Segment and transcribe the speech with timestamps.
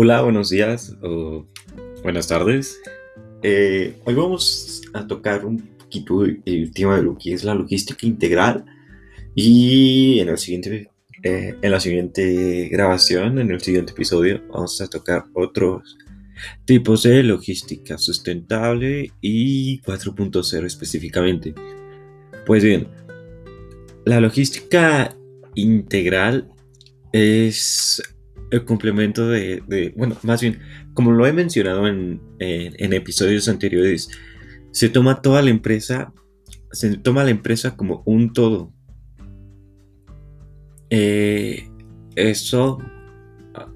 [0.00, 1.44] Hola, buenos días o
[2.04, 2.80] buenas tardes.
[3.42, 8.06] Eh, hoy vamos a tocar un poquito el tema de lo que es la logística
[8.06, 8.64] integral
[9.34, 10.88] y en, el siguiente,
[11.24, 15.98] eh, en la siguiente grabación, en el siguiente episodio, vamos a tocar otros
[16.64, 21.56] tipos de logística sustentable y 4.0 específicamente.
[22.46, 22.86] Pues bien,
[24.04, 25.16] la logística
[25.56, 26.48] integral
[27.10, 28.00] es
[28.50, 30.60] el complemento de, bueno, más bien,
[30.94, 34.10] como lo he mencionado en, episodios anteriores,
[34.72, 36.12] se toma toda la empresa,
[36.72, 38.72] se toma la empresa como un todo.
[40.90, 41.68] Eh,
[42.16, 42.78] eso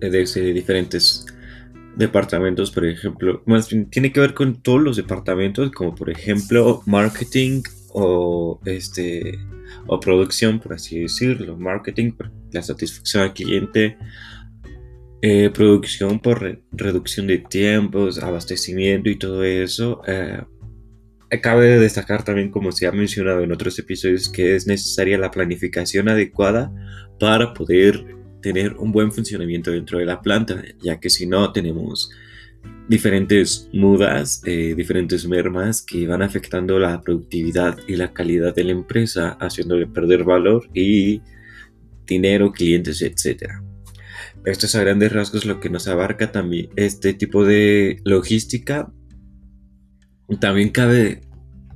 [0.00, 1.26] desde diferentes
[1.96, 6.82] departamentos, por ejemplo, más bien tiene que ver con todos los departamentos, como por ejemplo
[6.86, 9.38] marketing o este
[9.86, 12.12] o producción, por así decirlo, marketing,
[12.52, 13.96] la satisfacción al cliente,
[15.24, 20.02] eh, producción por reducción de tiempos, abastecimiento y todo eso.
[20.08, 20.42] Eh,
[21.40, 26.08] cabe destacar también, como se ha mencionado en otros episodios, que es necesaria la planificación
[26.08, 26.72] adecuada
[27.20, 28.04] para poder
[28.42, 32.10] tener un buen funcionamiento dentro de la planta, ya que si no tenemos
[32.88, 38.72] diferentes mudas, eh, diferentes mermas que van afectando la productividad y la calidad de la
[38.72, 41.22] empresa, haciéndole perder valor y
[42.06, 43.62] dinero, clientes, etcétera.
[44.44, 48.92] Esto es a grandes rasgos lo que nos abarca también este tipo de logística.
[50.40, 51.20] También cabe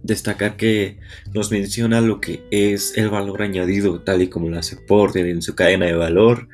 [0.02, 0.98] destacar que
[1.32, 5.42] nos menciona lo que es el valor añadido, tal y como lo hace Porter en
[5.42, 6.48] su cadena de valor.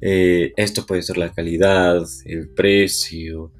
[0.00, 3.52] Eh, esto puede ser la calidad, el precio,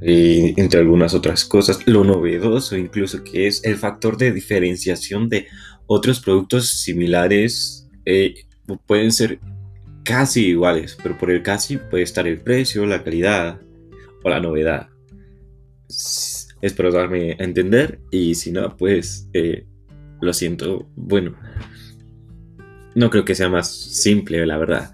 [0.00, 5.46] entre algunas otras cosas, lo novedoso incluso que es el factor de diferenciación de
[5.86, 7.86] otros productos similares.
[8.06, 8.34] Eh,
[8.86, 9.40] pueden ser
[10.04, 13.60] casi iguales, pero por el casi puede estar el precio, la calidad
[14.22, 14.88] o la novedad.
[16.62, 19.66] Espero darme a entender y si no, pues eh,
[20.20, 20.88] lo siento.
[20.94, 21.36] Bueno,
[22.94, 24.92] no creo que sea más simple, la verdad.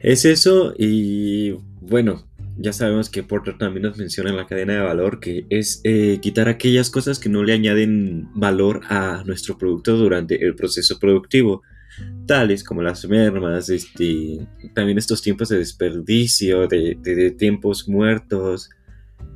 [0.00, 4.80] Es eso y bueno, ya sabemos que Porter también nos menciona en la cadena de
[4.80, 9.96] valor que es eh, quitar aquellas cosas que no le añaden valor a nuestro producto
[9.96, 11.62] durante el proceso productivo
[12.66, 18.68] como las mermas, este, también estos tiempos de desperdicio, de, tiempos muertos.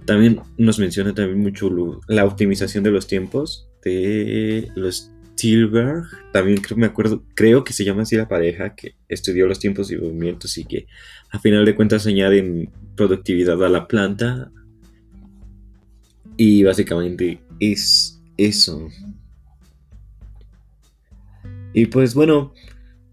[0.04, 1.70] También nos menciona también mucho
[2.08, 6.04] la optimización de los tiempos de los Tilberg.
[6.32, 9.90] También creo, me acuerdo, creo que se llama así la pareja que estudió los tiempos
[9.90, 10.86] y movimientos y que
[11.30, 14.50] a final de cuentas añaden productividad a la planta.
[16.36, 18.88] Y básicamente es eso.
[21.72, 22.52] Y pues bueno,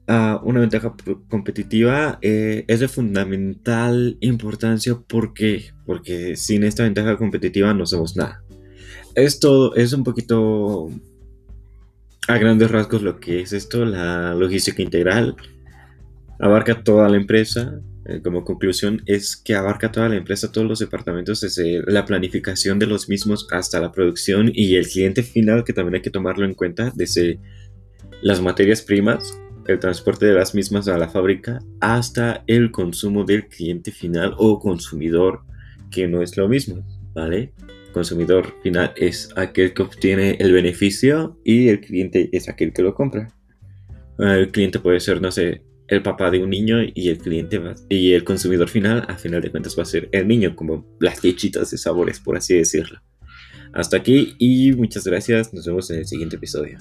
[0.09, 0.93] ah, una ventaja
[1.29, 4.95] competitiva eh, es de fundamental importancia.
[4.95, 5.71] ¿Por qué?
[5.85, 8.43] Porque sin esta ventaja competitiva no somos nada.
[9.15, 10.89] Esto es un poquito
[12.27, 15.35] a grandes rasgos lo que es esto, la logística integral.
[16.39, 17.79] Abarca toda la empresa.
[18.05, 22.79] Eh, como conclusión es que abarca toda la empresa, todos los departamentos, desde la planificación
[22.79, 26.45] de los mismos hasta la producción y el cliente final, que también hay que tomarlo
[26.45, 27.39] en cuenta, desde
[28.21, 29.37] las materias primas,
[29.69, 34.59] el transporte de las mismas a la fábrica, hasta el consumo del cliente final o
[34.59, 35.41] consumidor,
[35.91, 37.53] que no es lo mismo, ¿vale?
[37.93, 42.93] Consumidor final es aquel que obtiene el beneficio y el cliente es aquel que lo
[42.95, 43.33] compra.
[44.17, 48.13] El cliente puede ser, no sé, el papá de un niño y el cliente y
[48.13, 51.71] el consumidor final, a final de cuentas, va a ser el niño, como las lechitas
[51.71, 52.99] de sabores, por así decirlo.
[53.73, 55.53] Hasta aquí y muchas gracias.
[55.53, 56.79] Nos vemos en el siguiente episodio.